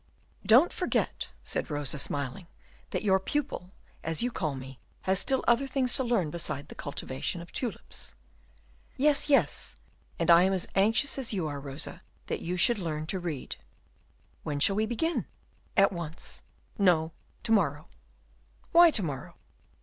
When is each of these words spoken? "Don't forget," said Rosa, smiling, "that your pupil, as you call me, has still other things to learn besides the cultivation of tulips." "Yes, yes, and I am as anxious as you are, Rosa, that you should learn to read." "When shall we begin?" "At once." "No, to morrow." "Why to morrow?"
"Don't 0.43 0.73
forget," 0.73 1.27
said 1.43 1.69
Rosa, 1.69 1.99
smiling, 1.99 2.47
"that 2.89 3.03
your 3.03 3.19
pupil, 3.19 3.69
as 4.03 4.23
you 4.23 4.31
call 4.31 4.55
me, 4.55 4.79
has 5.01 5.19
still 5.19 5.43
other 5.47 5.67
things 5.67 5.93
to 5.93 6.03
learn 6.03 6.31
besides 6.31 6.69
the 6.69 6.73
cultivation 6.73 7.39
of 7.39 7.51
tulips." 7.51 8.15
"Yes, 8.97 9.29
yes, 9.29 9.75
and 10.17 10.31
I 10.31 10.41
am 10.41 10.53
as 10.53 10.67
anxious 10.73 11.19
as 11.19 11.33
you 11.33 11.45
are, 11.45 11.59
Rosa, 11.59 12.01
that 12.25 12.41
you 12.41 12.57
should 12.57 12.79
learn 12.79 13.05
to 13.05 13.19
read." 13.19 13.57
"When 14.41 14.59
shall 14.59 14.75
we 14.75 14.87
begin?" 14.87 15.27
"At 15.77 15.93
once." 15.93 16.41
"No, 16.79 17.11
to 17.43 17.51
morrow." 17.51 17.85
"Why 18.71 18.89
to 18.89 19.03
morrow?" 19.03 19.35